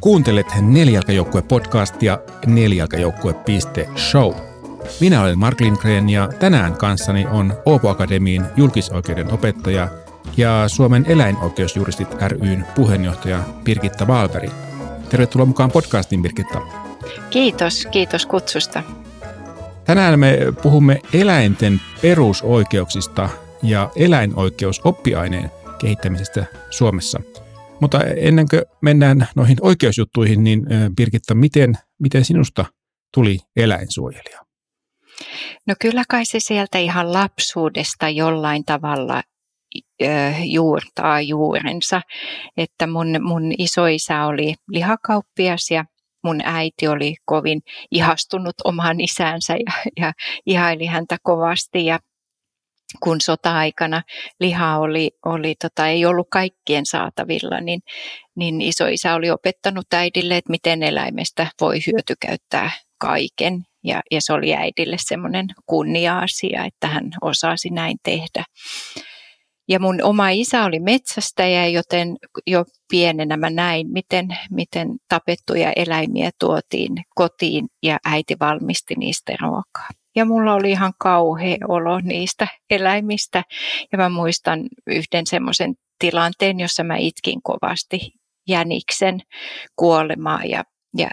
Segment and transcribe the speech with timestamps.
[0.00, 4.34] Kuuntelet Nelijalkajoukkue podcastia nelijalkajoukkue.show.
[5.00, 9.88] Minä olen Mark Lindgren ja tänään kanssani on Oopo Akademiin julkisoikeuden opettaja
[10.36, 14.50] ja Suomen eläinoikeusjuristit ryn puheenjohtaja Birgitta Valveri.
[15.08, 16.60] Tervetuloa mukaan podcastiin, Birgitta.
[17.30, 18.82] Kiitos, kiitos kutsusta.
[19.84, 23.28] Tänään me puhumme eläinten perusoikeuksista
[23.62, 27.20] ja eläinoikeusoppiaineen kehittämisestä Suomessa.
[27.80, 32.64] Mutta ennen kuin mennään noihin oikeusjuttuihin, niin Birgitta, miten, miten sinusta
[33.14, 34.40] tuli eläinsuojelija?
[35.66, 39.22] No kyllä kai se sieltä ihan lapsuudesta jollain tavalla
[40.44, 42.00] juurtaa juurensa,
[42.56, 45.84] että mun, mun isoisä oli lihakauppias ja
[46.24, 50.12] mun äiti oli kovin ihastunut omaan isäänsä ja, ja
[50.46, 51.98] ihaili häntä kovasti ja
[53.02, 54.02] kun sota-aikana
[54.40, 57.80] liha oli, oli tota, ei ollut kaikkien saatavilla, niin,
[58.36, 63.64] niin isoisä oli opettanut äidille, että miten eläimestä voi hyötykäyttää kaiken.
[63.84, 68.44] Ja, ja se oli äidille semmoinen kunnia-asia, että hän osasi näin tehdä.
[69.68, 76.30] Ja mun oma isä oli metsästäjä, joten jo pienenä mä näin, miten, miten tapettuja eläimiä
[76.40, 79.88] tuotiin kotiin ja äiti valmisti niistä ruokaa.
[80.18, 83.42] Ja mulla oli ihan kauhea olo niistä eläimistä.
[83.92, 88.10] Ja mä muistan yhden semmoisen tilanteen, jossa mä itkin kovasti
[88.48, 89.20] jäniksen
[89.76, 90.64] kuolemaa ja,
[90.96, 91.08] ja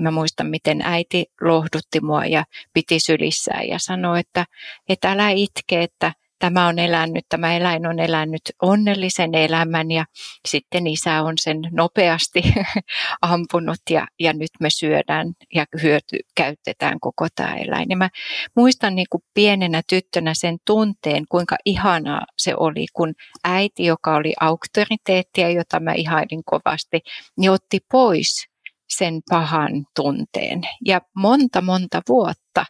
[0.00, 4.44] mä muistan, miten äiti lohdutti mua ja piti sylissään ja sanoi, että,
[4.88, 10.04] että älä itke, että tämä on elänyt, tämä eläin on elänyt onnellisen elämän ja
[10.48, 12.42] sitten isä on sen nopeasti
[13.22, 17.86] ampunut ja, ja nyt me syödään ja hyöty, käytetään koko tämä eläin.
[17.90, 18.08] Ja mä
[18.56, 24.34] muistan niin kuin pienenä tyttönä sen tunteen, kuinka ihanaa se oli, kun äiti, joka oli
[24.40, 27.00] auktoriteettia, jota mä ihailin kovasti,
[27.36, 28.46] niin otti pois
[28.88, 30.60] sen pahan tunteen.
[30.84, 32.64] Ja monta, monta vuotta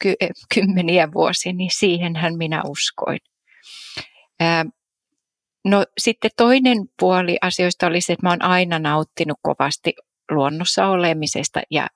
[0.00, 0.14] ky-
[0.54, 3.18] kymmeniä vuosia, niin siihenhän minä uskoin.
[5.64, 9.92] No sitten toinen puoli asioista oli se, että mä oon aina nauttinut kovasti
[10.30, 11.86] luonnossa olemisesta ja,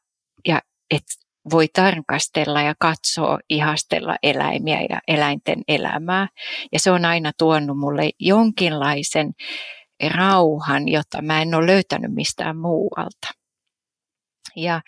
[0.48, 0.60] ja
[0.90, 6.28] että voi tarkastella ja katsoa, ihastella eläimiä ja eläinten elämää.
[6.72, 9.32] Ja se on aina tuonut mulle jonkinlaisen
[10.14, 13.28] rauhan, jota mä en ole löytänyt mistään muualta.
[14.56, 14.80] Ja,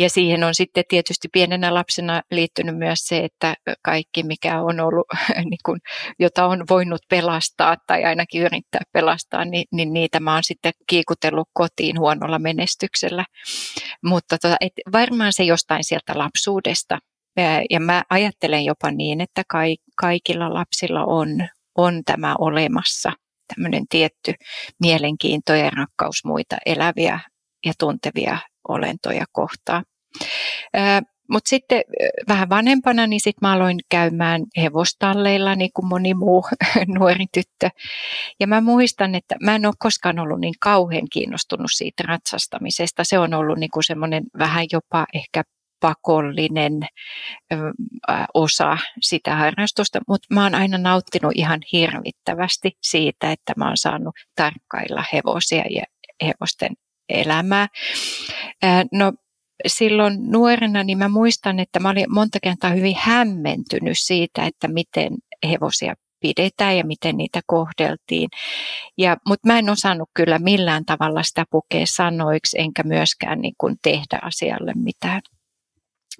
[0.00, 5.06] ja siihen on sitten tietysti pienenä lapsena liittynyt myös se, että kaikki mikä on ollut,
[5.50, 5.80] niin kuin,
[6.18, 11.48] jota on voinut pelastaa tai ainakin yrittää pelastaa, niin, niin niitä mä oon sitten kiikutellut
[11.52, 13.24] kotiin huonolla menestyksellä.
[14.04, 16.98] Mutta tota, et varmaan se jostain sieltä lapsuudesta.
[17.70, 19.42] Ja mä ajattelen jopa niin, että
[19.96, 21.28] kaikilla lapsilla on,
[21.78, 23.12] on tämä olemassa,
[23.54, 24.34] tämmöinen tietty
[24.80, 27.20] mielenkiinto ja rakkaus muita eläviä
[27.66, 28.38] ja tuntevia
[28.68, 29.84] olentoja kohtaan.
[31.30, 31.82] Mutta sitten
[32.28, 36.44] vähän vanhempana, niin sitten mä aloin käymään hevostalleilla, niin kuin moni muu
[36.98, 37.70] nuori tyttö.
[38.40, 43.04] Ja mä muistan, että mä en ole koskaan ollut niin kauhean kiinnostunut siitä ratsastamisesta.
[43.04, 45.42] Se on ollut niin semmoinen vähän jopa ehkä
[45.80, 46.72] pakollinen
[48.34, 54.14] osa sitä harrastusta, mutta mä oon aina nauttinut ihan hirvittävästi siitä, että mä oon saanut
[54.36, 55.82] tarkkailla hevosia ja
[56.26, 56.72] hevosten
[57.08, 57.68] elämää.
[58.92, 59.12] No
[59.66, 65.12] silloin nuorena niin mä muistan, että mä olin monta kertaa hyvin hämmentynyt siitä, että miten
[65.50, 68.28] hevosia pidetään ja miten niitä kohdeltiin.
[68.98, 73.76] Ja, mutta mä en osannut kyllä millään tavalla sitä pukea sanoiksi, enkä myöskään niin kuin
[73.82, 75.20] tehdä asialle mitään.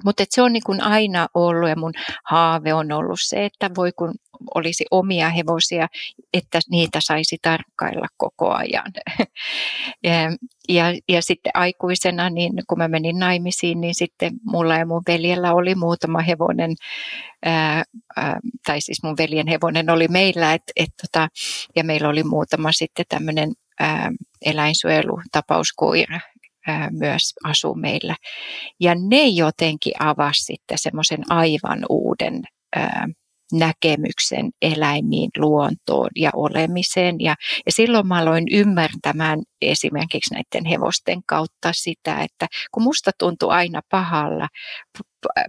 [0.04, 1.92] Mutta se on niin kuin aina ollut ja mun
[2.24, 4.14] haave on ollut se, että voi kun
[4.54, 5.88] olisi omia hevosia,
[6.34, 8.92] että niitä saisi tarkkailla koko ajan.
[10.68, 15.54] ja, ja, sitten aikuisena, niin kun mä menin naimisiin, niin sitten mulla ja mun veljellä
[15.54, 16.74] oli muutama hevonen,
[17.44, 17.82] ää,
[18.16, 21.28] ää, tai siis mun veljen hevonen oli meillä, et, et tota,
[21.76, 23.52] ja meillä oli muutama sitten tämmöinen
[24.44, 26.20] eläinsuojelutapauskoira,
[26.90, 28.16] myös asuu meillä.
[28.80, 32.42] Ja ne jotenkin avasi sitten semmoisen aivan uuden
[33.52, 37.16] näkemyksen eläimiin, luontoon ja olemiseen.
[37.20, 37.34] Ja,
[37.66, 43.80] ja silloin mä aloin ymmärtämään esimerkiksi näiden hevosten kautta sitä, että kun musta tuntui aina
[43.90, 44.48] pahalla,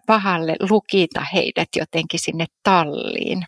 [0.07, 3.43] pahalle lukita heidät jotenkin sinne talliin,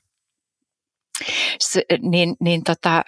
[2.02, 3.04] niin, niin tota,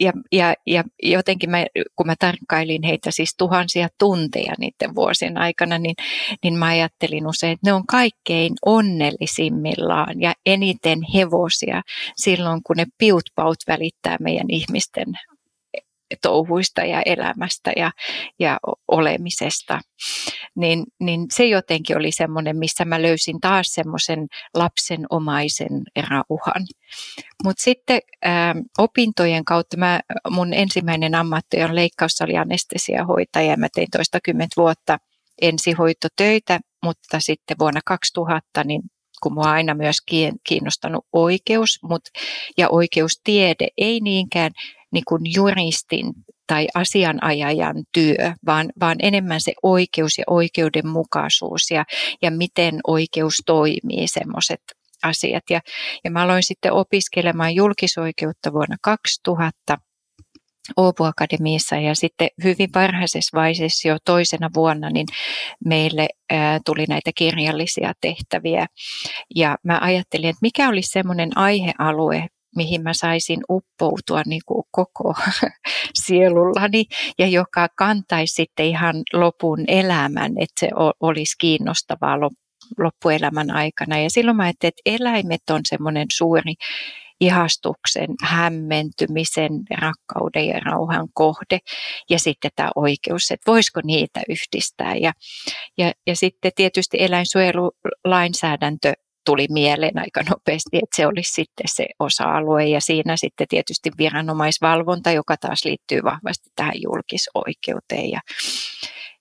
[0.00, 1.66] ja, ja, ja jotenkin mä,
[1.96, 5.94] kun mä tarkkailin heitä siis tuhansia tunteja niiden vuosien aikana, niin,
[6.42, 11.82] niin mä ajattelin usein, että ne on kaikkein onnellisimmillaan ja eniten hevosia
[12.16, 15.06] silloin, kun ne piutpaut välittää meidän ihmisten
[16.22, 17.90] touhuista ja elämästä ja,
[18.38, 18.58] ja
[18.88, 19.80] olemisesta.
[20.56, 26.66] Niin, niin se jotenkin oli semmoinen, missä mä löysin taas semmoisen lapsenomaisen rauhan.
[27.44, 28.30] Mutta sitten ä,
[28.78, 34.98] opintojen kautta mä, mun ensimmäinen ammatti on leikkaus, oli anestesiahoitaja ja mä tein toistakymmentä vuotta
[35.42, 38.82] ensihoitotöitä, mutta sitten vuonna 2000 niin
[39.22, 39.96] kun mua aina myös
[40.48, 42.02] kiinnostanut oikeus mut,
[42.58, 44.50] ja oikeustiede, ei niinkään
[44.92, 46.12] niin kuin juristin
[46.46, 51.84] tai asianajajan työ, vaan, vaan enemmän se oikeus ja oikeudenmukaisuus ja,
[52.22, 54.60] ja miten oikeus toimii, semmoiset
[55.02, 55.44] asiat.
[55.50, 55.60] Ja,
[56.04, 59.78] ja mä aloin sitten opiskelemaan julkisoikeutta vuonna 2000
[60.78, 65.06] Åbo Akademiassa ja sitten hyvin varhaisessa vaiheessa jo toisena vuonna niin
[65.64, 68.66] meille ää, tuli näitä kirjallisia tehtäviä
[69.34, 75.14] ja mä ajattelin, että mikä olisi semmoinen aihealue, mihin mä saisin uppoutua niin kuin koko
[76.04, 76.84] sielullani
[77.18, 80.68] ja joka kantaisi sitten ihan lopun elämän, että se
[81.00, 82.18] olisi kiinnostavaa
[82.78, 83.98] loppuelämän aikana.
[83.98, 86.54] Ja silloin mä ajattelin, että eläimet on semmoinen suuri
[87.20, 91.58] ihastuksen, hämmentymisen, rakkauden ja rauhan kohde.
[92.10, 94.94] Ja sitten tämä oikeus, että voisiko niitä yhdistää.
[94.94, 95.12] Ja,
[95.78, 98.92] ja, ja sitten tietysti eläinsuojelulainsäädäntö
[99.24, 102.66] tuli mieleen aika nopeasti, että se olisi sitten se osa-alue.
[102.66, 108.10] Ja siinä sitten tietysti viranomaisvalvonta, joka taas liittyy vahvasti tähän julkisoikeuteen.
[108.10, 108.20] Ja,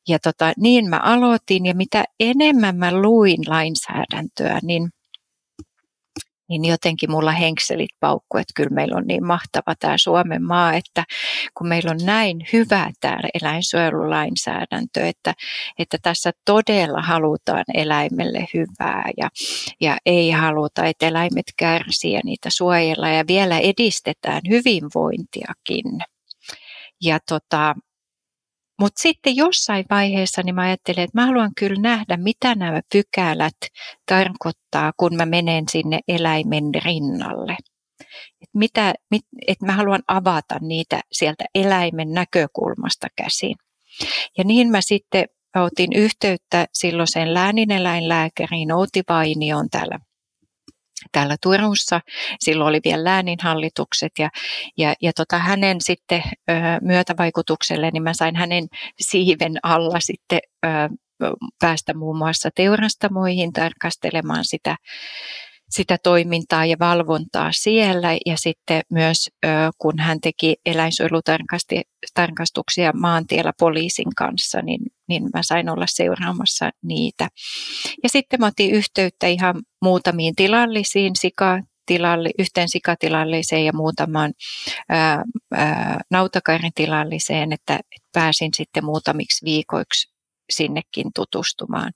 [0.07, 4.89] ja tota, niin mä aloitin ja mitä enemmän mä luin lainsäädäntöä, niin
[6.49, 11.03] niin jotenkin mulla henkselit paukku, että kyllä meillä on niin mahtava tämä Suomen maa, että
[11.57, 15.33] kun meillä on näin hyvä tämä eläinsuojelulainsäädäntö, että,
[15.79, 19.29] että tässä todella halutaan eläimelle hyvää ja,
[19.81, 25.85] ja ei haluta, että eläimet kärsii ja niitä suojella ja vielä edistetään hyvinvointiakin.
[27.01, 27.75] Ja tota,
[28.79, 33.57] mutta sitten jossain vaiheessa niin mä ajattelin, että mä haluan kyllä nähdä, mitä nämä pykälät
[34.05, 37.57] tarkoittaa, kun mä menen sinne eläimen rinnalle.
[38.41, 43.55] Et mitä, mit, et mä haluan avata niitä sieltä eläimen näkökulmasta käsin.
[44.37, 49.99] Ja niin mä sitten otin yhteyttä silloiseen läänineläinlääkäriin Outi Vainioon täällä
[51.11, 52.01] täällä Turussa.
[52.39, 54.29] Silloin oli vielä lääninhallitukset ja,
[54.77, 58.67] ja, ja tota hänen sitten ö, myötävaikutukselle, niin mä sain hänen
[58.99, 60.69] siiven alla sitten ö,
[61.59, 64.75] päästä muun muassa teurastamoihin tarkastelemaan sitä,
[65.69, 69.29] sitä toimintaa ja valvontaa siellä ja sitten myös
[69.77, 77.27] kun hän teki eläinsuojelutarkastuksia maantiellä poliisin kanssa, niin, niin mä sain olla seuraamassa niitä.
[78.03, 81.59] Ja sitten mä otin yhteyttä ihan muutamiin tilallisiin sika
[82.39, 84.33] yhteen sikatilalliseen ja muutamaan
[84.89, 85.23] ää,
[85.53, 87.79] ää, nautakaritilalliseen, että
[88.13, 90.13] pääsin sitten muutamiksi viikoiksi
[90.49, 91.91] sinnekin tutustumaan.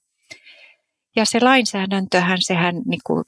[1.15, 3.24] Ja se lainsäädäntöhän, sehän niin kuin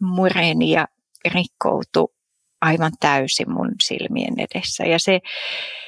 [0.00, 0.86] mureni ja
[1.34, 2.14] rikkoutui
[2.60, 4.84] aivan täysin mun silmien edessä.
[4.84, 5.20] Ja se,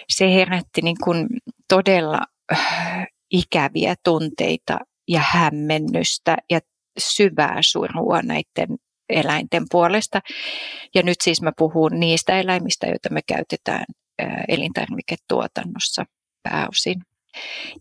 [0.08, 1.26] se herätti niin kuin
[1.68, 2.20] todella
[2.52, 4.78] äh, ikäviä tunteita
[5.08, 6.60] ja hämmennystä ja
[6.98, 8.78] syvää surua näiden
[9.08, 10.20] eläinten puolesta.
[10.94, 13.84] Ja nyt siis mä puhun niistä eläimistä, joita me käytetään
[14.22, 16.04] äh, elintarviketuotannossa
[16.42, 17.02] pääosin.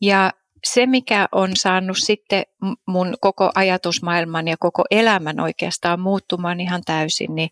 [0.01, 0.31] Ja
[0.63, 2.44] se, mikä on saanut sitten
[2.88, 7.50] mun koko ajatusmaailman ja koko elämän oikeastaan muuttumaan ihan täysin, niin,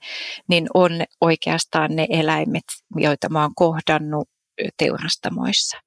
[0.48, 2.64] niin on oikeastaan ne eläimet,
[2.96, 4.30] joita mä oon kohdannut
[4.78, 5.78] teurastamoissa.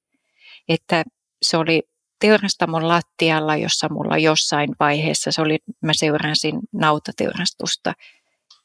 [0.68, 1.04] Että
[1.42, 1.82] se oli
[2.20, 7.92] teurastamon lattialla, jossa mulla jossain vaiheessa, se oli, mä seurasin nautateurastusta,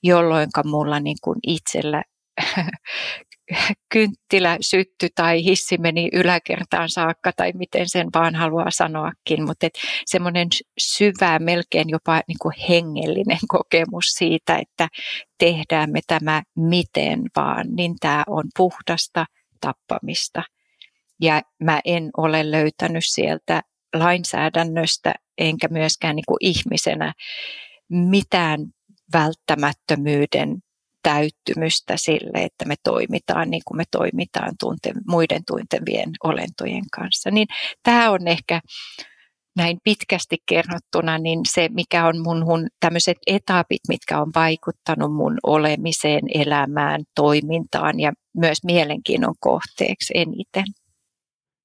[0.03, 2.03] jolloin mulla niin kuin itsellä
[3.93, 9.67] kynttilä sytty tai hissi meni yläkertaan saakka tai miten sen vaan haluaa sanoakin, mutta
[10.05, 10.47] semmoinen
[10.79, 14.87] syvä, melkein jopa niin kuin hengellinen kokemus siitä, että
[15.37, 19.25] tehdään me tämä miten vaan, niin tämä on puhdasta
[19.61, 20.43] tappamista.
[21.21, 23.61] Ja mä en ole löytänyt sieltä
[23.93, 27.13] lainsäädännöstä enkä myöskään niin kuin ihmisenä
[27.89, 28.59] mitään
[29.13, 30.57] välttämättömyyden
[31.07, 37.31] täyttymystä sille, että me toimitaan niin kuin me toimitaan tunte, muiden tuntevien olentojen kanssa.
[37.31, 37.47] Niin
[37.83, 38.61] tämä on ehkä
[39.55, 46.21] näin pitkästi kerrottuna, niin se mikä on mun tämmöiset etapit, mitkä on vaikuttanut mun olemiseen,
[46.33, 50.65] elämään, toimintaan ja myös mielenkiinnon kohteeksi eniten.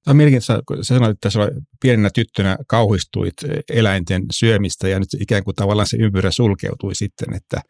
[0.07, 1.39] On mielenkiintoista, kun sanoit, että sä
[1.81, 3.33] pienenä tyttönä kauhistuit
[3.69, 7.61] eläinten syömistä ja nyt ikään kuin tavallaan se ympyrä sulkeutui sitten, että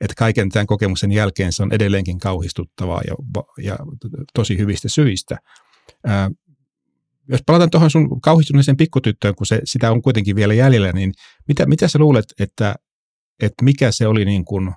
[0.00, 3.14] että kaiken tämän kokemuksen jälkeen se on edelleenkin kauhistuttavaa ja,
[3.62, 3.76] ja
[4.34, 5.36] tosi hyvistä syistä.
[6.06, 6.30] Ää,
[7.28, 11.12] jos palataan tuohon sun kauhistuneeseen pikkutyttöön, kun se, sitä on kuitenkin vielä jäljellä, niin
[11.48, 12.74] mitä, mitä sä luulet, että,
[13.42, 14.72] että mikä se oli niin kuin,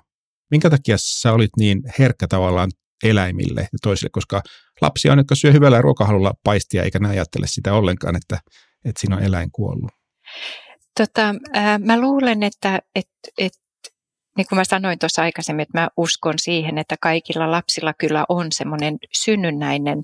[0.50, 2.70] minkä takia sä olit niin herkkä tavallaan
[3.04, 4.42] eläimille ja toisille, koska
[4.80, 8.38] lapsi on, jotka syö hyvällä ruokahalulla paistia, eikä näin ajattele sitä ollenkaan, että,
[8.84, 9.90] että siinä on eläin kuollut.
[11.00, 13.52] Tota, ää, mä luulen, että et, et,
[14.36, 18.46] niin kuin mä sanoin tuossa aikaisemmin, että mä uskon siihen, että kaikilla lapsilla kyllä on
[18.52, 20.02] semmoinen synnynnäinen,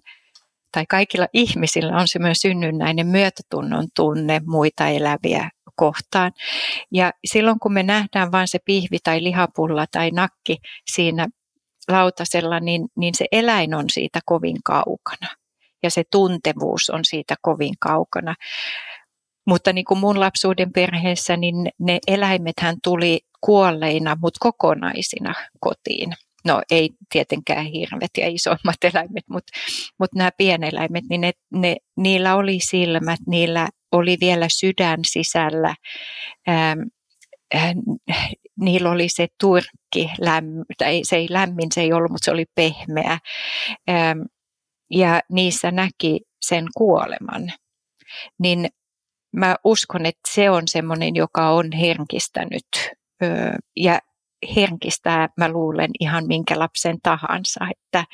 [0.73, 6.32] tai kaikilla ihmisillä on semmoinen synnynnäinen myötätunnon tunne muita eläviä kohtaan.
[6.92, 10.56] Ja silloin kun me nähdään vain se pihvi tai lihapulla tai nakki
[10.92, 11.28] siinä
[11.88, 15.28] lautasella, niin, niin se eläin on siitä kovin kaukana.
[15.82, 18.35] Ja se tuntevuus on siitä kovin kaukana.
[19.49, 26.12] Mutta niin kuin mun lapsuuden perheessä, niin ne eläimethän tuli kuolleina, mutta kokonaisina kotiin.
[26.45, 29.52] No ei tietenkään hirvet ja isommat eläimet, mutta,
[29.99, 35.75] mutta nämä pieneläimet, niin ne, ne, niillä oli silmät, niillä oli vielä sydän sisällä.
[36.49, 36.81] Ähm,
[37.55, 37.75] äh,
[38.61, 40.47] niillä oli se turkki, lämm,
[40.78, 43.19] tai se ei lämmin, se ei ollut, mutta se oli pehmeä.
[44.90, 47.52] Ja niissä näki sen kuoleman.
[48.38, 48.69] Niin
[49.32, 52.68] mä uskon, että se on semmoinen, joka on herkistänyt
[53.76, 53.99] ja
[54.56, 57.61] herkistää, mä luulen, ihan minkä lapsen tahansa.
[57.70, 58.04] Että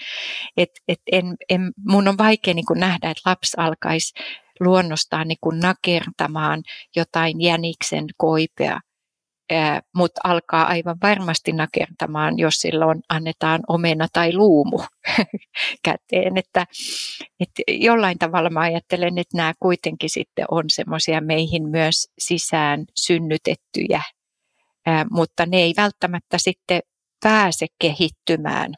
[0.57, 4.13] et, et en, en, mun on vaikea niin nähdä, että lapsi alkaisi
[4.61, 6.63] luonnostaan niin nakertamaan
[6.97, 8.81] jotain jäniksen koipea
[9.95, 14.79] mutta alkaa aivan varmasti nakertamaan, jos silloin annetaan omena tai luumu
[15.85, 16.37] käteen.
[16.37, 16.67] Että,
[17.41, 24.03] että jollain tavalla mä ajattelen, että nämä kuitenkin sitten on semmoisia meihin myös sisään synnytettyjä,
[25.11, 26.81] mutta ne ei välttämättä sitten
[27.23, 28.75] pääse kehittymään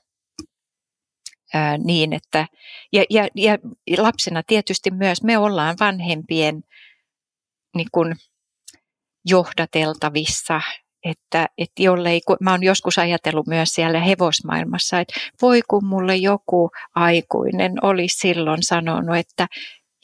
[1.84, 2.46] niin, että
[2.92, 3.58] ja, ja, ja
[3.98, 6.62] lapsena tietysti myös me ollaan vanhempien
[7.76, 8.14] niin kuin,
[9.26, 10.60] johdateltavissa.
[11.04, 16.16] Että, että jollei, kun mä oon joskus ajatellut myös siellä hevosmaailmassa, että voi kun mulle
[16.16, 19.46] joku aikuinen olisi silloin sanonut, että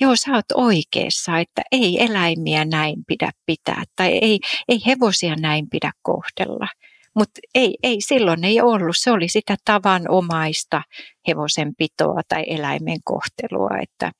[0.01, 5.71] joo sä oot oikeassa, että ei eläimiä näin pidä pitää tai ei, ei hevosia näin
[5.71, 6.69] pidä kohdella.
[7.15, 8.97] Mutta ei, ei, silloin ei ollut.
[8.99, 10.83] Se oli sitä tavanomaista
[11.29, 13.79] hevosen pitoa tai eläimen kohtelua.
[13.83, 14.13] Että,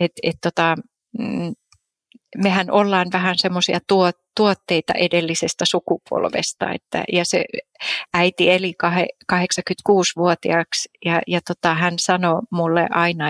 [0.00, 0.76] et, et tota,
[1.18, 1.52] mm,
[2.38, 6.72] mehän ollaan vähän semmoisia tuot, tuotteita edellisestä sukupolvesta.
[6.72, 7.44] Että, ja se
[8.14, 8.74] äiti eli
[9.32, 13.24] 86-vuotiaaksi ja, ja tota, hän sanoi mulle aina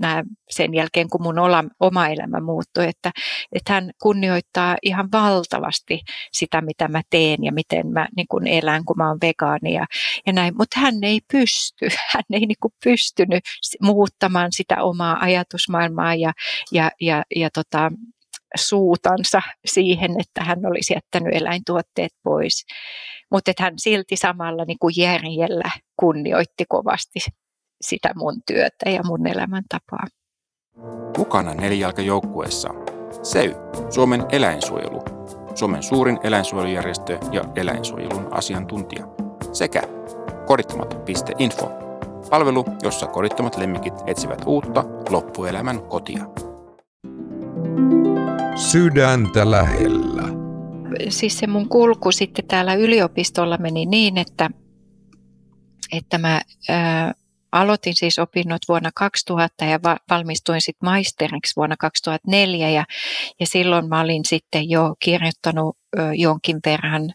[0.00, 3.10] nää, sen jälkeen, kun mun ola, oma elämä muuttui, että,
[3.52, 6.00] että hän kunnioittaa ihan valtavasti
[6.32, 9.86] sitä, mitä mä teen ja miten mä niin kun elän, kun mä oon vegaani ja,
[10.26, 10.56] ja näin.
[10.56, 13.44] Mutta hän ei pysty, hän ei niin pystynyt
[13.82, 16.32] muuttamaan sitä omaa ajatusmaailmaa ja,
[16.72, 17.90] ja, ja, ja tota,
[18.56, 22.66] suutansa siihen, että hän olisi jättänyt eläintuotteet pois.
[23.30, 27.18] Mutta hän silti samalla niin kuin järjellä kunnioitti kovasti
[27.80, 30.06] sitä mun työtä ja mun elämäntapaa.
[31.18, 32.68] Mukana nelijalkajoukkueessa.
[33.22, 33.54] SEY,
[33.90, 35.02] Suomen eläinsuojelu,
[35.54, 39.06] Suomen suurin eläinsuojelujärjestö ja eläinsuojelun asiantuntija,
[39.52, 39.82] sekä
[40.46, 41.70] korittomat.info,
[42.30, 46.24] palvelu, jossa korittomat lemmikit etsivät uutta loppuelämän kotia
[48.60, 50.22] sydäntä lähellä.
[51.08, 54.50] Siis se mun kulku sitten täällä yliopistolla meni niin, että,
[55.92, 57.12] että mä ää,
[57.52, 62.84] aloitin siis opinnot vuonna 2000 ja va- valmistuin sitten maisteriksi vuonna 2004 ja,
[63.40, 67.10] ja silloin mä olin sitten jo kirjoittanut ö, jonkin verran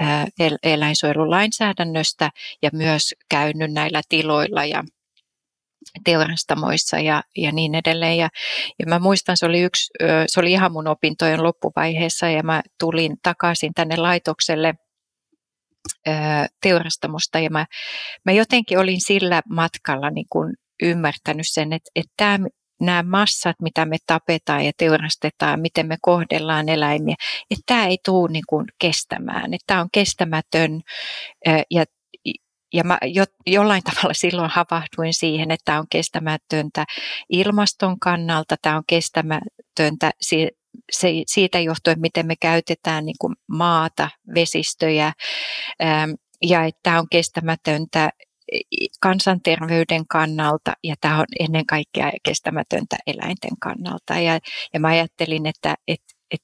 [0.00, 0.04] ö,
[0.40, 2.30] el- eläinsuojelulainsäädännöstä
[2.62, 4.84] ja myös käynyt näillä tiloilla ja
[6.04, 8.18] teurastamoissa ja, ja niin edelleen.
[8.18, 8.28] Ja,
[8.78, 9.92] ja mä muistan, se oli, yksi,
[10.26, 14.74] se oli ihan mun opintojen loppuvaiheessa ja mä tulin takaisin tänne laitokselle
[16.62, 17.66] teurastamosta ja mä,
[18.24, 22.46] mä jotenkin olin sillä matkalla niin kuin ymmärtänyt sen, että, että tämä,
[22.80, 27.14] nämä massat, mitä me tapetaan ja teurastetaan, miten me kohdellaan eläimiä,
[27.50, 30.80] että tämä ei tule niin kuin kestämään, että tämä on kestämätön
[31.70, 31.84] ja
[32.72, 36.84] ja mä jo, jollain tavalla silloin havahduin siihen, että tämä on kestämätöntä
[37.28, 40.10] ilmaston kannalta, tämä on kestämätöntä
[41.26, 45.12] siitä johtuen, miten me käytetään niin kuin maata, vesistöjä,
[46.42, 48.10] ja että tämä on kestämätöntä
[49.00, 54.14] kansanterveyden kannalta ja tämä on ennen kaikkea kestämätöntä eläinten kannalta.
[54.14, 54.38] Ja,
[54.74, 56.42] ja mä ajattelin, että et, et,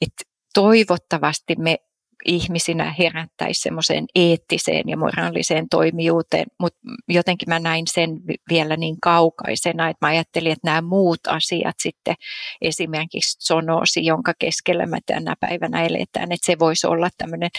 [0.00, 0.12] et
[0.54, 1.76] toivottavasti me
[2.24, 8.10] ihmisinä herättäisi semmoiseen eettiseen ja moraaliseen toimijuuteen, mutta jotenkin mä näin sen
[8.50, 12.14] vielä niin kaukaisena, että mä ajattelin, että nämä muut asiat sitten,
[12.62, 17.50] esimerkiksi zonoosi, jonka keskellä mä tänä päivänä eletään, että se voisi olla tämmöinen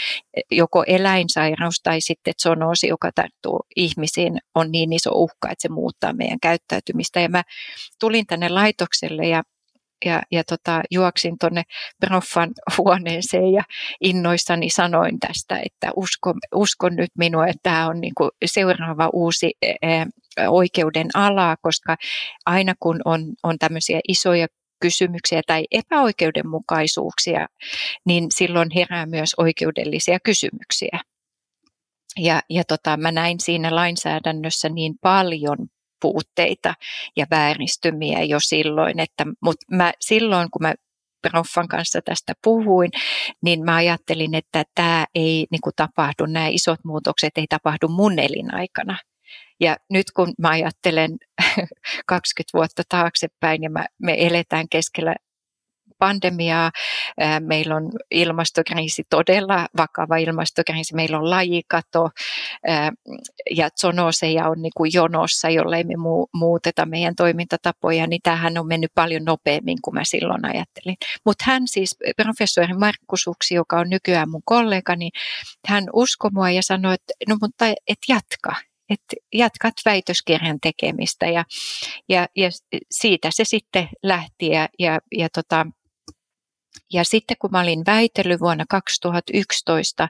[0.52, 6.14] joko eläinsairaus tai sitten zonoosi, joka tarttuu ihmisiin, on niin iso uhka, että se muuttaa
[6.14, 7.20] meidän käyttäytymistä.
[7.20, 7.44] Ja mä
[8.00, 9.44] tulin tänne laitokselle ja
[10.06, 11.64] ja, ja tota, juoksin tuonne
[12.00, 13.64] proffan huoneeseen ja
[14.02, 19.52] innoissani sanoin tästä, että usko, uskon nyt minua, että tämä on niin kuin seuraava uusi
[19.82, 20.06] ää,
[20.48, 21.98] oikeuden ala, koska
[22.46, 24.48] aina kun on, on tämmöisiä isoja
[24.82, 27.48] kysymyksiä tai epäoikeudenmukaisuuksia,
[28.06, 31.00] niin silloin herää myös oikeudellisia kysymyksiä.
[32.18, 35.58] Ja, ja tota, mä näin siinä lainsäädännössä niin paljon
[36.02, 36.74] puutteita
[37.18, 39.00] ja vääristymiä jo silloin.
[39.00, 40.74] Että, mutta mä, silloin, kun mä
[41.22, 42.92] Proffan kanssa tästä puhuin,
[43.44, 48.20] niin mä ajattelin, että tämä ei niin kuin tapahdu, nämä isot muutokset ei tapahdu mun
[48.20, 48.98] elinaikana.
[49.60, 51.12] Ja nyt kun mä ajattelen
[52.08, 55.16] 20 vuotta taaksepäin ja mä, me eletään keskellä
[56.00, 56.72] pandemiaa,
[57.40, 62.10] meillä on ilmastokriisi, todella vakava ilmastokriisi, meillä on lajikato
[63.52, 65.94] ja zonoseja on niin kuin jonossa, jollei me
[66.34, 70.96] muuteta meidän toimintatapoja, niin tämähän on mennyt paljon nopeammin kuin mä silloin ajattelin.
[71.26, 75.10] Mutta hän siis, professori Markus Suksi, joka on nykyään mun kollegani,
[75.68, 78.56] hän uskoi mua ja sanoi, että no mutta et jatka,
[78.90, 81.46] että jatkat väitöskirjan tekemistä ja,
[82.10, 82.50] ja, ja
[82.92, 85.66] siitä se sitten lähti ja, ja, ja tota,
[86.94, 90.08] ja sitten kun mä olin väitellyt vuonna 2011,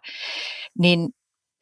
[0.80, 1.10] niin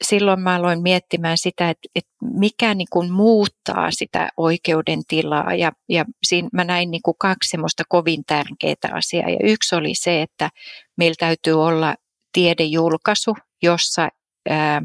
[0.03, 5.55] silloin mä aloin miettimään sitä, että, että mikä niin kuin muuttaa sitä oikeuden tilaa.
[5.55, 9.29] Ja, ja siinä mä näin niin kuin kaksi semmoista kovin tärkeää asiaa.
[9.29, 10.49] Ja yksi oli se, että
[10.97, 11.95] meillä täytyy olla
[12.33, 14.09] tiedejulkaisu, jossa
[14.49, 14.81] ää,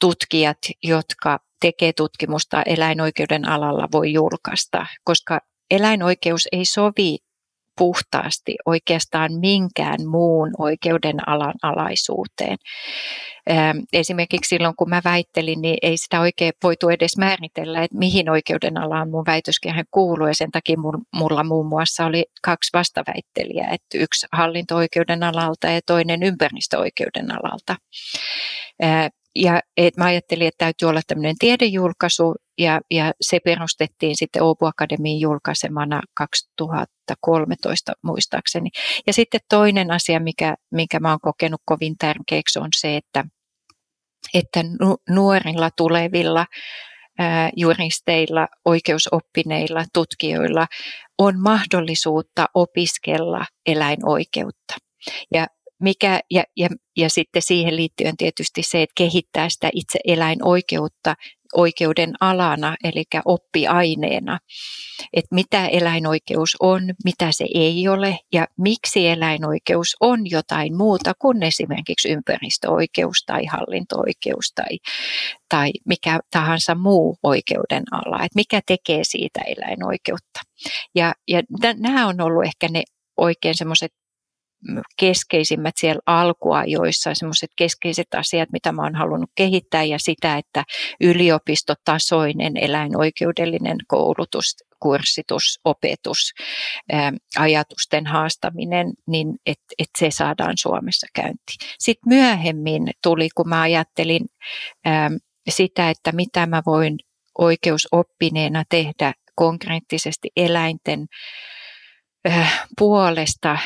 [0.00, 7.16] tutkijat, jotka tekee tutkimusta eläinoikeuden alalla, voi julkaista, koska eläinoikeus ei sovi
[7.78, 12.56] puhtaasti oikeastaan minkään muun oikeuden alan alaisuuteen.
[13.92, 18.78] Esimerkiksi silloin, kun mä väittelin, niin ei sitä oikein voitu edes määritellä, että mihin oikeuden
[18.78, 20.26] alaan mun väitöskirjan kuuluu.
[20.26, 20.76] Ja sen takia
[21.14, 27.76] mulla muun muassa oli kaksi vastaväittelijää, että yksi hallinto-oikeuden alalta ja toinen ympäristöoikeuden alalta.
[29.34, 34.66] Ja et mä ajattelin, että täytyy olla tämmöinen tiedejulkaisu, ja, ja se perustettiin sitten Åbo
[34.66, 38.70] Akademiin julkaisemana 2013 muistaakseni.
[39.06, 43.24] Ja sitten toinen asia, mikä, mikä mä oon kokenut kovin tärkeäksi, on se, että,
[44.34, 44.64] että
[45.08, 46.46] nuorilla tulevilla
[47.56, 50.66] juristeilla, oikeusoppineilla, tutkijoilla
[51.18, 54.74] on mahdollisuutta opiskella eläinoikeutta.
[55.34, 55.46] Ja
[55.80, 61.14] mikä, ja, ja, ja sitten siihen liittyen tietysti se, että kehittää sitä itse eläinoikeutta
[61.56, 64.38] oikeuden alana, eli oppiaineena,
[65.12, 71.42] että mitä eläinoikeus on, mitä se ei ole ja miksi eläinoikeus on jotain muuta kuin
[71.42, 74.78] esimerkiksi ympäristöoikeus tai hallintooikeus tai,
[75.48, 80.40] tai mikä tahansa muu oikeuden ala, että mikä tekee siitä eläinoikeutta.
[80.94, 81.42] Ja, ja
[81.78, 82.82] nämä on ollut ehkä ne
[83.16, 83.92] oikein semmoiset
[84.96, 90.64] keskeisimmät siellä alkuajoissa, semmoiset keskeiset asiat, mitä mä oon halunnut kehittää ja sitä, että
[91.00, 96.32] yliopistotasoinen eläinoikeudellinen koulutus, kurssitus, opetus,
[97.38, 101.58] ajatusten haastaminen, niin että et se saadaan Suomessa käyntiin.
[101.78, 104.26] Sitten myöhemmin tuli, kun mä ajattelin
[105.48, 106.96] sitä, että mitä mä voin
[107.38, 111.06] oikeusoppineena tehdä konkreettisesti eläinten
[112.78, 113.58] puolesta,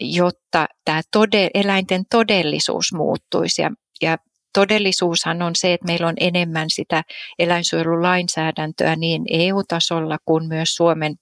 [0.00, 3.62] jotta tämä tode, eläinten todellisuus muuttuisi.
[3.62, 3.70] Ja,
[4.02, 4.16] ja
[4.52, 7.02] todellisuushan on se, että meillä on enemmän sitä
[7.38, 11.14] eläinsuojelulainsäädäntöä niin EU-tasolla kuin myös Suomen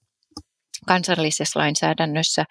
[0.87, 2.44] kansallisessa lainsäädännössä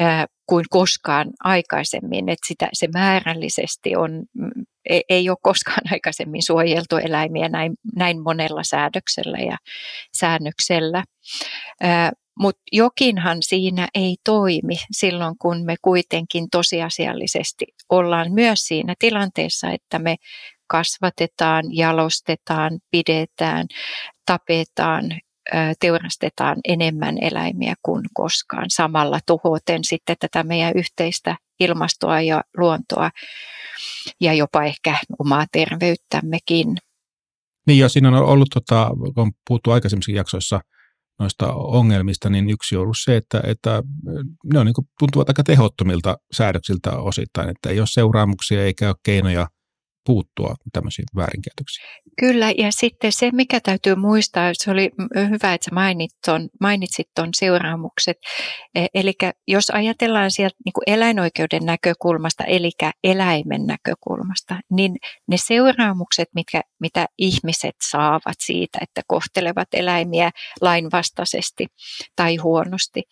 [0.00, 2.28] ää, kuin koskaan aikaisemmin.
[2.28, 4.50] Että sitä, se määrällisesti on, mm,
[4.88, 9.56] e, ei ole koskaan aikaisemmin suojeltu eläimiä näin, näin monella säädöksellä ja
[10.16, 11.04] säännöksellä.
[11.80, 19.70] Ää, mutta jokinhan siinä ei toimi silloin, kun me kuitenkin tosiasiallisesti ollaan myös siinä tilanteessa,
[19.70, 20.16] että me
[20.66, 23.66] kasvatetaan, jalostetaan, pidetään,
[24.26, 25.04] tapetaan,
[25.80, 33.10] teurastetaan enemmän eläimiä kuin koskaan, samalla tuhoten sitten tätä meidän yhteistä ilmastoa ja luontoa
[34.20, 36.76] ja jopa ehkä omaa terveyttämmekin.
[37.66, 40.60] Niin ja siinä on ollut, tota, kun on puhuttu aikaisemmissa jaksoissa–
[41.18, 43.82] noista ongelmista, niin yksi on ollut se, että, että
[44.52, 49.46] ne on niin tuntuvat aika tehottomilta säädöksiltä osittain, että ei ole seuraamuksia eikä ole keinoja
[50.08, 51.86] puuttua tämmöisiin väärinkäytöksiin.
[52.20, 57.28] Kyllä, ja sitten se, mikä täytyy muistaa, se oli hyvä, että mainitsit ton, mainitsit ton
[57.36, 58.16] seuraamukset.
[58.74, 59.12] E, eli
[59.48, 62.70] jos ajatellaan sieltä niin eläinoikeuden näkökulmasta, eli
[63.04, 64.96] eläimen näkökulmasta, niin
[65.28, 71.66] ne seuraamukset, mitkä, mitä ihmiset saavat siitä, että kohtelevat eläimiä lainvastaisesti
[72.16, 73.02] tai huonosti,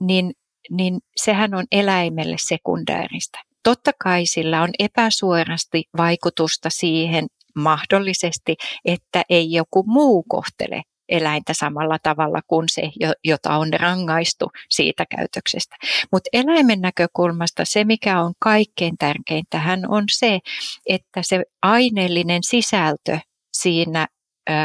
[0.00, 0.32] niin,
[0.70, 3.47] niin sehän on eläimelle sekundääristä.
[3.62, 11.98] Totta kai sillä on epäsuorasti vaikutusta siihen mahdollisesti, että ei joku muu kohtele eläintä samalla
[12.02, 12.82] tavalla kuin se,
[13.24, 15.76] jota on rangaistu siitä käytöksestä.
[16.12, 20.38] Mutta eläimen näkökulmasta se, mikä on kaikkein tärkeintä, on se,
[20.86, 23.18] että se aineellinen sisältö
[23.52, 24.06] siinä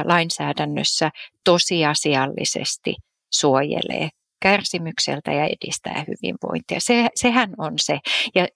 [0.05, 1.09] lainsäädännössä
[1.45, 2.95] tosiasiallisesti
[3.33, 4.09] suojelee
[4.41, 6.79] kärsimykseltä ja edistää hyvinvointia.
[6.79, 7.99] Se, sehän on se.
[8.35, 8.47] Ja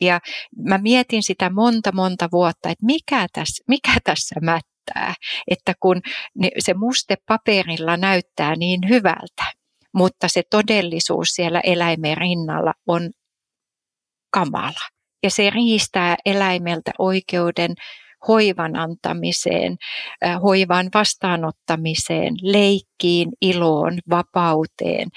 [0.00, 0.20] ja
[0.56, 5.14] mä mietin sitä monta monta vuotta, että mikä tässä, mikä tässä mättää,
[5.48, 6.00] että kun
[6.58, 9.44] se muste paperilla näyttää niin hyvältä,
[9.94, 13.10] mutta se todellisuus siellä eläimen rinnalla on
[14.30, 14.88] kamala.
[15.22, 17.74] Ja se riistää eläimeltä oikeuden
[18.28, 19.76] hoivan antamiseen,
[20.42, 25.08] hoivan vastaanottamiseen, leikkiin, iloon, vapauteen,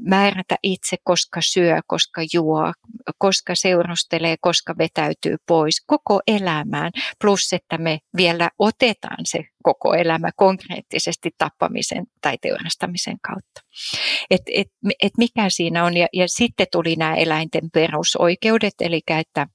[0.00, 2.72] määrätä itse, koska syö, koska juo,
[3.18, 10.30] koska seurustelee, koska vetäytyy pois, koko elämään, plus että me vielä otetaan se koko elämä
[10.36, 13.60] konkreettisesti tappamisen tai teurastamisen kautta.
[14.30, 14.68] Et, et,
[15.02, 19.46] et mikä siinä on, ja, ja sitten tuli nämä eläinten perusoikeudet, eli että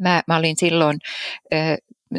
[0.00, 0.98] Mä, mä olin silloin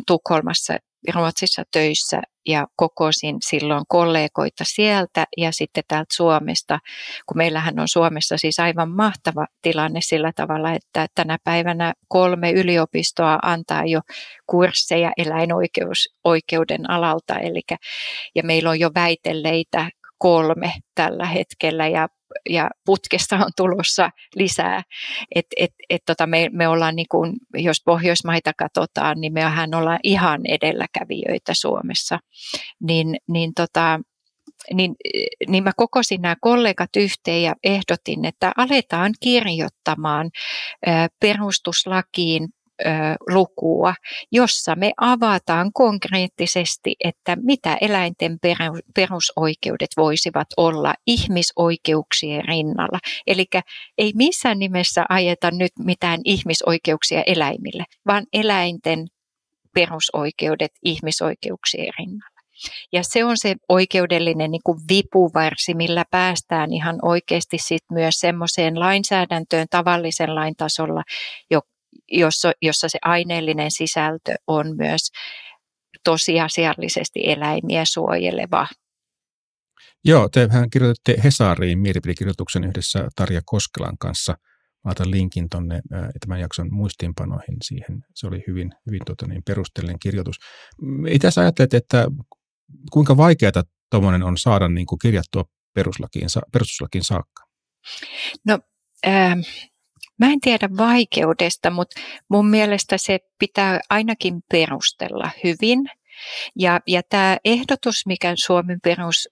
[0.07, 0.77] Tukholmassa
[1.13, 6.79] Ruotsissa töissä ja kokosin silloin kollegoita sieltä ja sitten täältä Suomesta,
[7.25, 13.39] kun meillähän on Suomessa siis aivan mahtava tilanne sillä tavalla, että tänä päivänä kolme yliopistoa
[13.41, 13.99] antaa jo
[14.47, 17.61] kursseja eläinoikeuden alalta, eli,
[18.35, 19.89] ja meillä on jo väitelleitä
[20.23, 22.07] kolme tällä hetkellä ja
[22.49, 24.81] ja putkesta on tulossa lisää.
[25.35, 29.99] Et, et, et tota me, me ollaan, niin kun, jos Pohjoismaita katsotaan, niin mehän ollaan
[30.03, 32.19] ihan edelläkävijöitä Suomessa.
[32.81, 33.99] Niin, niin tota,
[34.73, 34.95] niin,
[35.47, 40.31] niin mä kokosin nämä kollegat yhteen ja ehdotin, että aletaan kirjoittamaan
[41.19, 42.47] perustuslakiin
[43.29, 43.93] lukua,
[44.31, 48.37] jossa me avataan konkreettisesti, että mitä eläinten
[48.95, 52.99] perusoikeudet voisivat olla ihmisoikeuksien rinnalla.
[53.27, 53.45] Eli
[53.97, 59.07] ei missään nimessä ajeta nyt mitään ihmisoikeuksia eläimille, vaan eläinten
[59.75, 62.33] perusoikeudet ihmisoikeuksien rinnalla.
[62.91, 68.79] Ja se on se oikeudellinen niin kuin vipuvarsi, millä päästään ihan oikeasti sit myös semmoiseen
[68.79, 71.03] lainsäädäntöön tavallisen lain tasolla,
[72.11, 75.11] jossa, jossa se aineellinen sisältö on myös
[76.03, 78.67] tosiasiallisesti eläimiä suojeleva.
[80.05, 84.37] Joo, tehän kirjoititte Hesariin mielipidekirjoituksen yhdessä Tarja Koskelan kanssa.
[84.85, 85.81] Mä otan linkin tuonne
[86.19, 88.03] tämän jakson muistiinpanoihin siihen.
[88.15, 90.35] Se oli hyvin, hyvin tota niin, perusteellinen kirjoitus.
[90.81, 92.07] Mitä sä ajattelet, että
[92.91, 97.43] kuinka vaikeaa tuommoinen on saada niin kuin kirjattua peruslakiin, perustuslakiin saakka?
[98.45, 98.59] No,
[99.07, 99.37] äh,
[100.19, 105.79] Mä en tiedä vaikeudesta, mutta mun mielestä se pitää ainakin perustella hyvin.
[106.59, 109.29] Ja, ja tämä ehdotus, mikä Suomen, perus,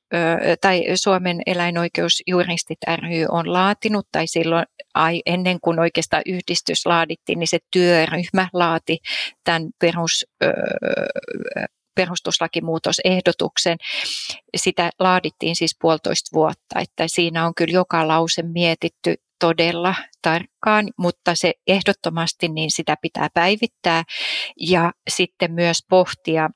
[0.61, 4.65] tai Suomen eläinoikeusjuristit ry on laatinut, tai silloin
[5.25, 8.97] ennen kuin oikeastaan yhdistys laadittiin, niin se työryhmä laati
[9.43, 10.25] tämän perus,
[11.95, 13.77] perustuslakimuutosehdotuksen.
[14.55, 21.35] Sitä laadittiin siis puolitoista vuotta, että siinä on kyllä joka lause mietitty todella tarkkaan, mutta
[21.35, 24.03] se ehdottomasti niin sitä pitää päivittää
[24.59, 26.49] ja sitten myös pohtia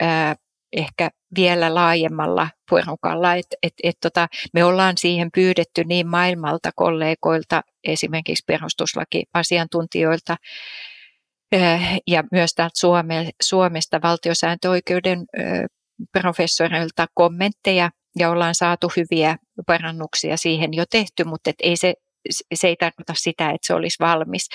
[0.00, 0.36] ää,
[0.72, 3.34] ehkä vielä laajemmalla porukalla.
[3.34, 10.36] Et, et, et tota, me ollaan siihen pyydetty niin maailmalta kollegoilta, esimerkiksi perustuslakiasiantuntijoilta,
[12.06, 15.24] ja myös täältä Suome, Suomesta valtiosääntöoikeuden
[16.20, 19.36] professoreilta kommentteja ja ollaan saatu hyviä
[19.66, 21.94] parannuksia siihen jo tehty, mutta et ei se
[22.54, 24.48] se ei tarkoita sitä, että se olisi valmis.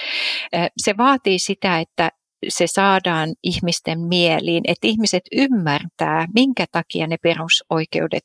[0.78, 2.10] Se vaatii sitä, että
[2.50, 8.24] se saadaan ihmisten mieliin, että ihmiset ymmärtää, minkä takia ne perusoikeudet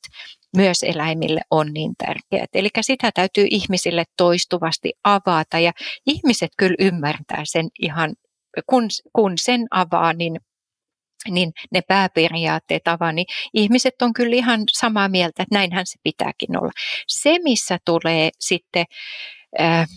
[0.56, 2.50] myös eläimille on niin tärkeät.
[2.54, 5.72] Eli sitä täytyy ihmisille toistuvasti avata ja
[6.06, 8.14] ihmiset kyllä ymmärtää sen ihan,
[8.66, 10.36] kun, kun sen avaa, niin
[11.30, 16.58] niin ne pääperiaatteet avaa, niin ihmiset on kyllä ihan samaa mieltä, että näinhän se pitääkin
[16.58, 16.72] olla.
[17.08, 18.84] Se, missä tulee sitten
[19.60, 19.88] äh,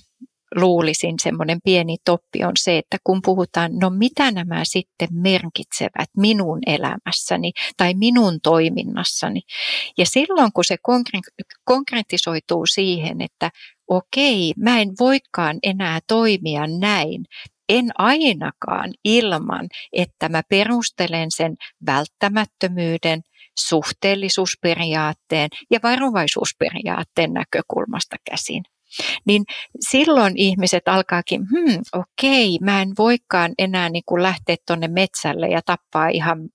[0.56, 6.60] luulisin semmoinen pieni toppi on se, että kun puhutaan, no mitä nämä sitten merkitsevät minun
[6.66, 9.42] elämässäni tai minun toiminnassani.
[9.98, 10.78] Ja silloin kun se
[11.66, 13.52] konkretisoituu siihen, että
[13.88, 17.26] okei, mä en voikaan enää toimia näin,
[17.70, 23.22] en ainakaan ilman, että mä perustelen sen välttämättömyyden,
[23.60, 28.64] suhteellisuusperiaatteen ja varovaisuusperiaatteen näkökulmasta käsin.
[29.26, 29.44] Niin
[29.90, 35.62] silloin ihmiset alkaakin, hmm, okei, mä en voikaan enää niin kuin lähteä tuonne metsälle ja
[35.66, 36.50] tappaa ihan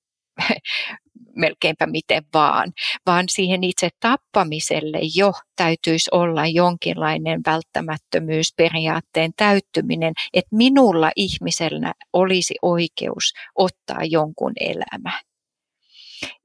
[1.36, 2.72] melkeinpä miten vaan,
[3.06, 13.32] vaan siihen itse tappamiselle jo täytyisi olla jonkinlainen välttämättömyysperiaatteen täyttyminen, että minulla ihmisellä olisi oikeus
[13.54, 15.20] ottaa jonkun elämä.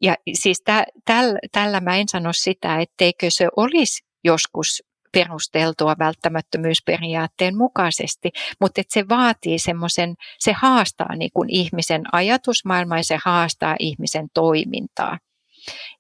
[0.02, 4.84] Ja siis tä, täl, tällä mä en sano sitä, etteikö se olisi joskus
[5.16, 13.04] perusteltua välttämättömyysperiaatteen mukaisesti, mutta että se vaatii semmoisen, se haastaa niin kuin ihmisen ajatusmaailmaa ja
[13.04, 15.18] se haastaa ihmisen toimintaa.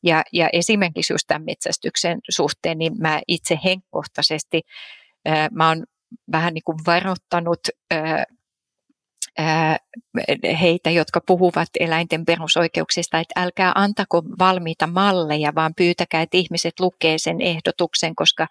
[0.03, 4.61] Ja, ja esimerkiksi just tämän metsästyksen suhteen, niin mä itse henkkohtaisesti,
[5.51, 5.83] mä oon
[6.31, 7.59] vähän niin kuin varoittanut
[10.61, 17.17] heitä, jotka puhuvat eläinten perusoikeuksista, että älkää antako valmiita malleja, vaan pyytäkää, että ihmiset lukee
[17.17, 18.47] sen ehdotuksen, koska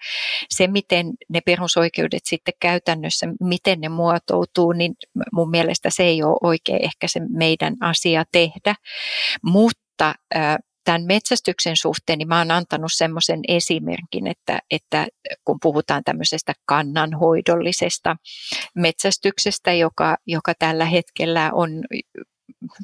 [0.50, 4.94] se, miten ne perusoikeudet sitten käytännössä, miten ne muotoutuu, niin
[5.32, 8.74] mun mielestä se ei ole oikein ehkä se meidän asia tehdä.
[9.42, 10.14] Mutta
[10.84, 15.06] tämän metsästyksen suhteen, niin mä oon antanut semmoisen esimerkin, että, että
[15.44, 18.16] kun puhutaan tämmöisestä kannanhoidollisesta
[18.74, 21.70] metsästyksestä, joka, joka tällä hetkellä on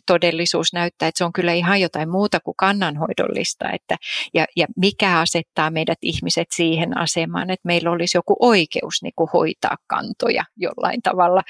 [0.07, 3.70] todellisuus näyttää, että se on kyllä ihan jotain muuta kuin kannanhoidollista.
[3.70, 3.96] Että,
[4.35, 9.31] ja, ja mikä asettaa meidät ihmiset siihen asemaan, että meillä olisi joku oikeus niin kuin
[9.33, 11.42] hoitaa kantoja jollain tavalla.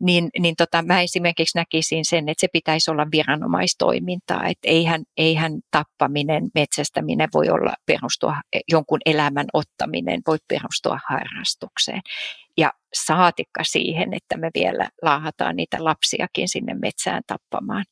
[0.00, 4.46] Niin, niin tota, mä esimerkiksi näkisin sen, että se pitäisi olla viranomaistoimintaa.
[4.46, 8.36] Että eihän, eihän tappaminen, metsästäminen voi olla perustua,
[8.68, 12.02] jonkun elämän ottaminen voi perustua harrastukseen
[12.56, 12.72] ja
[13.06, 17.84] saatikka siihen, että me vielä laahataan niitä lapsiakin sinne metsään tappamaan.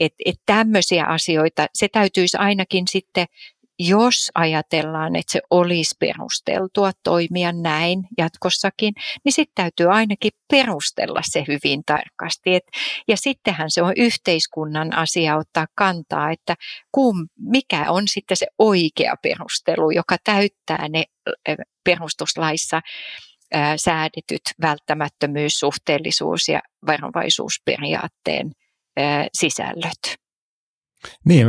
[0.00, 3.26] Että et tämmöisiä asioita, se täytyisi ainakin sitten
[3.78, 11.44] jos ajatellaan, että se olisi perusteltua toimia näin jatkossakin, niin sitten täytyy ainakin perustella se
[11.48, 12.54] hyvin tarkasti.
[12.54, 12.64] Et,
[13.08, 16.54] ja sittenhän se on yhteiskunnan asia ottaa kantaa, että
[16.92, 21.04] kum, mikä on sitten se oikea perustelu, joka täyttää ne
[21.84, 22.80] perustuslaissa
[23.76, 28.50] säädetyt välttämättömyys, suhteellisuus ja varovaisuusperiaatteen
[29.38, 30.16] sisällöt.
[31.24, 31.46] Niin,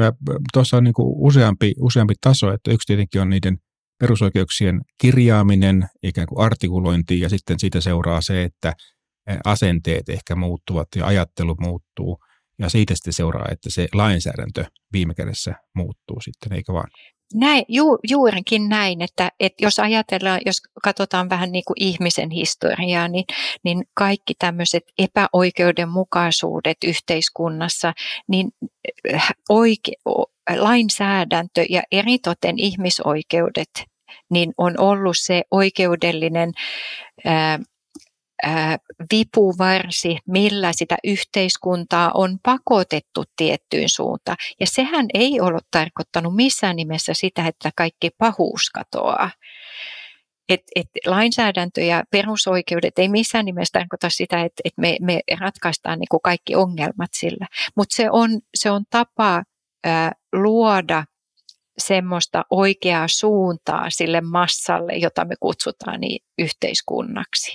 [0.54, 3.58] tuossa on niin useampi, useampi taso, että yksi tietenkin on niiden
[4.00, 8.74] perusoikeuksien kirjaaminen, ikään kuin artikulointi, ja sitten siitä seuraa se, että
[9.46, 12.18] asenteet ehkä muuttuvat ja ajattelu muuttuu,
[12.60, 16.90] ja siitä sitten seuraa, että se lainsäädäntö viime kädessä muuttuu sitten, eikä vaan?
[17.34, 23.08] Näin, ju, juurikin näin, että, että jos ajatellaan, jos katsotaan vähän niin kuin ihmisen historiaa,
[23.08, 23.26] niin,
[23.64, 27.94] niin kaikki tämmöiset epäoikeudenmukaisuudet yhteiskunnassa,
[28.28, 28.52] niin
[29.14, 29.92] äh, oike,
[30.58, 33.70] lainsäädäntö ja eritoten ihmisoikeudet,
[34.32, 36.52] niin on ollut se oikeudellinen
[37.26, 37.60] ää,
[39.14, 44.38] vipuvarsi, millä sitä yhteiskuntaa on pakotettu tiettyyn suuntaan.
[44.60, 49.32] Ja sehän ei ollut tarkoittanut missään nimessä sitä, että kaikki pahuus katoaa.
[50.50, 56.00] Et, et lainsäädäntö ja perusoikeudet ei missään nimessä tarkoita sitä, että et me, me ratkaistaan
[56.00, 57.48] niinku kaikki ongelmat sillä.
[57.78, 59.44] Mutta se on, se on tapa
[59.84, 61.04] ää, luoda
[61.78, 67.52] semmoista oikeaa suuntaa sille massalle, jota me kutsutaan niin yhteiskunnaksi.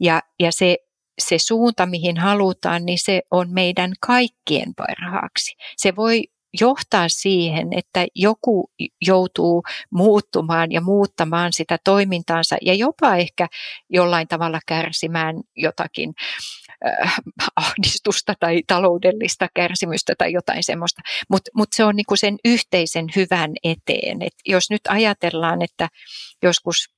[0.00, 0.76] Ja, ja se,
[1.18, 5.56] se suunta, mihin halutaan, niin se on meidän kaikkien parhaaksi.
[5.76, 6.24] Se voi
[6.60, 13.48] johtaa siihen, että joku joutuu muuttumaan ja muuttamaan sitä toimintaansa ja jopa ehkä
[13.90, 16.14] jollain tavalla kärsimään jotakin
[16.86, 17.16] äh,
[17.56, 21.02] ahdistusta tai taloudellista kärsimystä tai jotain semmoista.
[21.30, 24.22] Mutta mut se on niinku sen yhteisen hyvän eteen.
[24.22, 25.88] Et jos nyt ajatellaan, että
[26.42, 26.88] joskus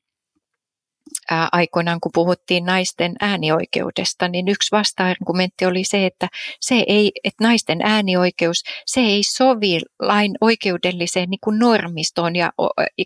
[1.52, 6.28] aikoinaan, kun puhuttiin naisten äänioikeudesta, niin yksi vasta-argumentti oli se, että,
[6.60, 12.52] se ei, että naisten äänioikeus se ei sovi lain oikeudelliseen niin kuin normistoon ja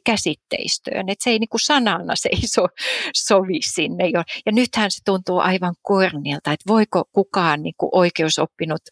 [0.06, 1.08] käsitteistöön.
[1.08, 2.66] Että se ei niin kuin sanana se ei so,
[3.14, 4.08] sovi sinne.
[4.08, 4.22] Jo.
[4.46, 8.82] Ja nythän se tuntuu aivan kornilta, että voiko kukaan niin kuin oikeusoppinut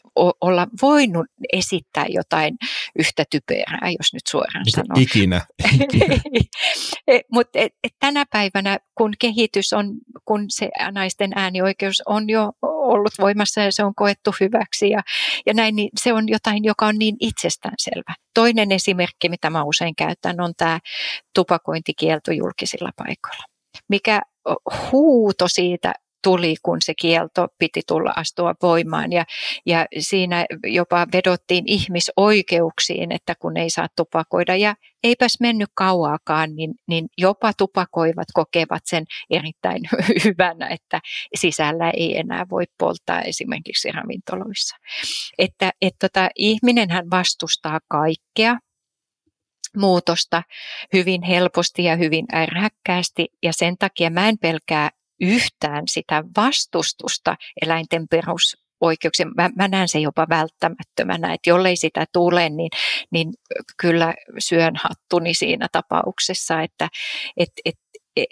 [0.41, 2.57] olla voinut esittää jotain
[2.99, 4.97] yhtä typerää, jos nyt suoraan sanoo.
[4.99, 5.41] Ikinä.
[5.85, 6.17] ikinä.
[7.09, 7.59] E, Mutta
[8.01, 13.85] tänä päivänä, kun kehitys on, kun se naisten äänioikeus on jo ollut voimassa ja se
[13.85, 15.01] on koettu hyväksi ja,
[15.47, 18.15] ja näin, niin se on jotain, joka on niin itsestäänselvä.
[18.35, 20.79] Toinen esimerkki, mitä mä usein käytän, on tämä
[21.35, 23.45] tupakointikielto julkisilla paikoilla.
[23.89, 24.23] Mikä
[24.93, 25.93] huuto siitä
[26.25, 29.13] tuli, kun se kielto piti tulla astua voimaan.
[29.13, 29.25] Ja,
[29.67, 34.57] ja siinä jopa vedottiin ihmisoikeuksiin, että kun ei saa tupakoida.
[34.57, 39.83] Ja eipäs mennyt kauaakaan, niin, niin jopa tupakoivat kokevat sen erittäin
[40.25, 41.01] hyvänä, että
[41.35, 44.77] sisällä ei enää voi polttaa esimerkiksi ravintoloissa.
[45.39, 48.59] Että et tota, ihminenhän vastustaa kaikkea,
[49.77, 50.43] muutosta
[50.93, 54.91] hyvin helposti ja hyvin ärhäkkäästi ja sen takia mä en pelkää
[55.23, 59.31] yhtään sitä vastustusta eläinten perusoikeuksien.
[59.37, 62.71] Mä, mä näen se jopa välttämättömänä, että jollei sitä tule, niin,
[63.11, 63.33] niin
[63.81, 66.89] kyllä syön hattuni siinä tapauksessa, että
[67.37, 67.75] et, et,
[68.17, 68.27] et,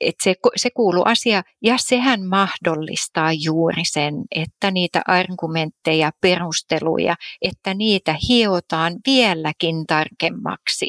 [0.00, 7.74] et se, se kuuluu asia ja sehän mahdollistaa juuri sen, että niitä argumentteja, perusteluja, että
[7.74, 10.86] niitä hiotaan vieläkin tarkemmaksi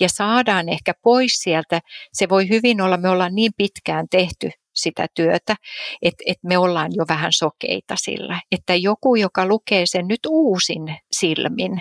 [0.00, 1.80] ja saadaan ehkä pois sieltä.
[2.12, 4.50] Se voi hyvin olla, me ollaan niin pitkään tehty
[4.82, 5.56] sitä työtä,
[6.02, 8.40] että, että me ollaan jo vähän sokeita sillä.
[8.52, 11.78] Että joku, joka lukee sen nyt uusin silmin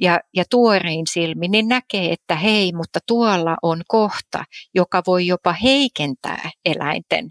[0.00, 4.44] ja, ja tuorein silmin, niin näkee, että hei, mutta tuolla on kohta,
[4.74, 7.30] joka voi jopa heikentää eläinten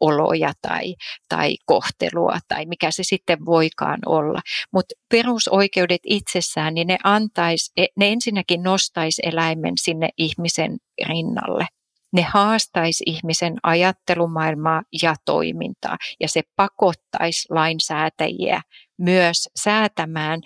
[0.00, 0.94] oloja tai,
[1.28, 4.40] tai kohtelua tai mikä se sitten voikaan olla.
[4.72, 10.76] Mutta perusoikeudet itsessään, niin ne, antais, e, ne ensinnäkin nostaisi eläimen sinne ihmisen
[11.08, 11.66] rinnalle
[12.12, 18.62] ne haastaisi ihmisen ajattelumaailmaa ja toimintaa ja se pakottaisi lainsäätäjiä
[18.98, 20.40] myös säätämään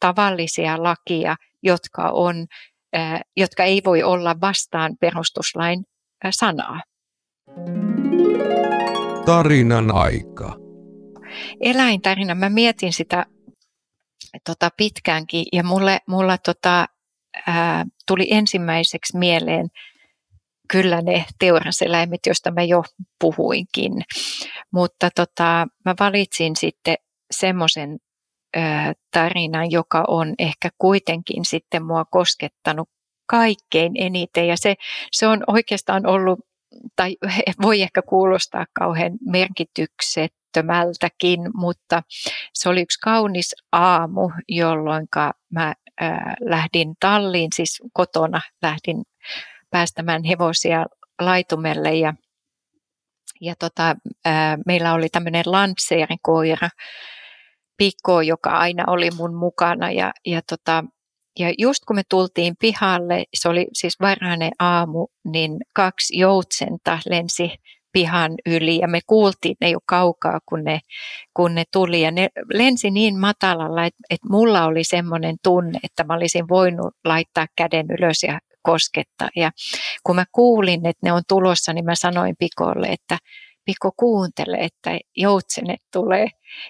[0.00, 2.46] tavallisia lakia, jotka, on,
[3.36, 5.84] jotka ei voi olla vastaan perustuslain
[6.30, 6.80] sanaa.
[9.26, 10.56] Tarinan aika.
[11.60, 13.26] Eläintarina, mä mietin sitä
[14.46, 16.86] tota, pitkäänkin ja mulle, mulla tota,
[17.46, 19.68] ää, tuli ensimmäiseksi mieleen
[20.70, 22.82] kyllä ne teuraseläimet, joista mä jo
[23.20, 23.92] puhuinkin.
[24.72, 26.94] Mutta tota, mä valitsin sitten
[27.30, 27.98] semmoisen
[29.12, 32.88] tarinan, joka on ehkä kuitenkin sitten mua koskettanut
[33.26, 34.48] kaikkein eniten.
[34.48, 34.74] Ja se,
[35.12, 36.40] se on oikeastaan ollut,
[36.96, 37.16] tai
[37.62, 42.02] voi ehkä kuulostaa kauhean merkityksettömältäkin, mutta
[42.54, 45.08] se oli yksi kaunis aamu, jolloin
[45.52, 45.74] mä
[46.40, 49.02] lähdin talliin, siis kotona lähdin
[49.72, 50.86] päästämään hevosia
[51.20, 51.94] laitumelle.
[51.94, 52.14] Ja,
[53.40, 55.44] ja tota, ää, meillä oli tämmöinen
[56.22, 56.68] koira,
[57.76, 59.90] Pikko, joka aina oli mun mukana.
[59.90, 60.84] Ja, ja, tota,
[61.38, 67.50] ja just kun me tultiin pihalle, se oli siis varhainen aamu, niin kaksi joutsenta lensi
[67.92, 68.78] pihan yli.
[68.78, 70.80] Ja me kuultiin ne jo kaukaa, kun ne,
[71.34, 72.00] kun ne tuli.
[72.00, 76.94] Ja ne lensi niin matalalla, että, että mulla oli semmoinen tunne, että mä olisin voinut
[77.04, 79.28] laittaa käden ylös ja koskettaa.
[79.36, 79.50] Ja
[80.04, 83.18] kun mä kuulin, että ne on tulossa, niin mä sanoin Pikolle, että
[83.64, 86.26] Piko kuuntele, että joutsenet tulee.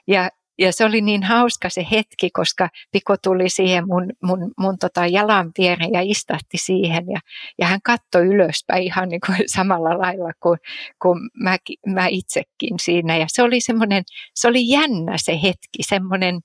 [0.07, 4.79] Ja, ja se oli niin hauska se hetki, koska Piko tuli siihen mun, mun, mun
[4.79, 7.05] tota jalan viereen ja istahti siihen.
[7.11, 7.21] Ja,
[7.59, 10.59] ja hän katsoi ylöspäin ihan niin kuin samalla lailla kuin,
[11.03, 13.17] kuin mä, mä itsekin siinä.
[13.17, 14.03] Ja se oli semmoinen,
[14.35, 16.41] se oli jännä se hetki, semmoinen...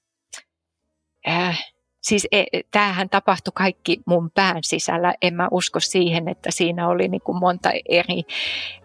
[1.27, 1.59] Äh,
[2.07, 5.13] siis e, tämähän tapahtui kaikki mun pään sisällä.
[5.21, 8.23] En mä usko siihen, että siinä oli niin kuin monta eri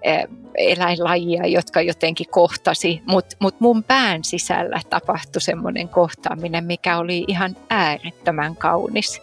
[0.03, 7.25] e, eläinlajia, jotka jotenkin kohtasi, mutta mut mun pään sisällä tapahtui semmoinen kohtaaminen, mikä oli
[7.29, 9.23] ihan äärettömän kaunis.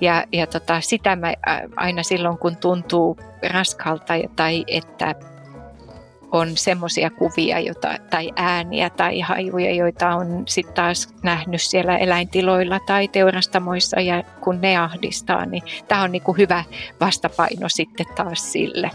[0.00, 1.34] Ja, ja tota, sitä mä
[1.76, 3.18] aina silloin, kun tuntuu
[3.50, 5.14] raskalta tai että
[6.32, 12.80] on semmoisia kuvia jota, tai ääniä tai hajuja, joita on sitten taas nähnyt siellä eläintiloilla
[12.86, 16.64] tai teurastamoissa ja kun ne ahdistaa, niin tämä on niinku hyvä
[17.00, 18.90] vastapaino sitten taas sille.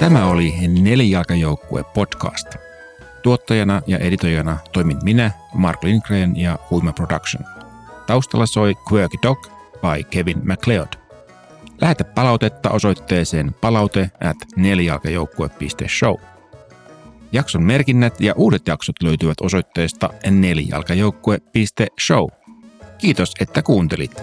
[0.00, 2.48] Tämä oli Nelijalkajoukkue podcast.
[3.22, 7.44] Tuottajana ja editoijana toimin minä, Mark Lindgren ja Huima Production.
[8.06, 9.46] taustalla soi Quirky Dog
[9.80, 10.97] by Kevin MacLeod.
[11.80, 16.14] Lähetä palautetta osoitteeseen palaute at nelijalkajoukkue.show.
[17.32, 22.26] Jakson merkinnät ja uudet jaksot löytyvät osoitteesta nelijalkajoukkue.show.
[22.98, 24.22] Kiitos, että kuuntelit.